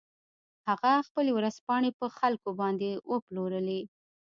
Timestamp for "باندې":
2.61-2.89